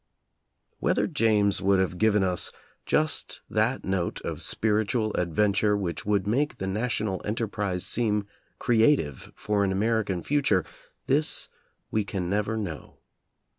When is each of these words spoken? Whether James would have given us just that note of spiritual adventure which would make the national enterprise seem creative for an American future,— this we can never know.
Whether 0.79 1.05
James 1.05 1.61
would 1.61 1.79
have 1.79 1.99
given 1.99 2.23
us 2.23 2.51
just 2.87 3.41
that 3.51 3.85
note 3.85 4.19
of 4.21 4.41
spiritual 4.41 5.13
adventure 5.13 5.77
which 5.77 6.07
would 6.07 6.25
make 6.25 6.57
the 6.57 6.65
national 6.65 7.21
enterprise 7.23 7.85
seem 7.85 8.25
creative 8.57 9.31
for 9.35 9.63
an 9.63 9.71
American 9.71 10.23
future,— 10.23 10.65
this 11.05 11.49
we 11.91 12.03
can 12.03 12.31
never 12.31 12.57
know. 12.57 12.97